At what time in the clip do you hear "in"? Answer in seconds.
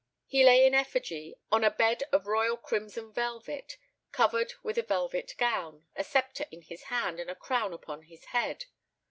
0.65-0.73, 6.49-6.63